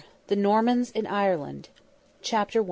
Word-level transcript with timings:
THE 0.29 0.35
NORMANS 0.35 0.89
IN 0.89 1.05
IRELAND. 1.05 1.69
CHAPTER 2.23 2.57
I. 2.57 2.59